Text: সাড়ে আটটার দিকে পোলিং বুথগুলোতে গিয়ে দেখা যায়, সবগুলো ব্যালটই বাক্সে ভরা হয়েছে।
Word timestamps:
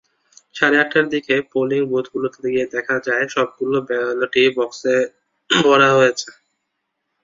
সাড়ে 0.55 0.77
আটটার 0.79 1.05
দিকে 1.13 1.35
পোলিং 1.51 1.81
বুথগুলোতে 1.91 2.39
গিয়ে 2.45 2.65
দেখা 2.75 2.95
যায়, 3.07 3.25
সবগুলো 3.35 3.77
ব্যালটই 3.89 4.47
বাক্সে 4.57 4.95
ভরা 5.49 5.89
হয়েছে। 5.97 6.29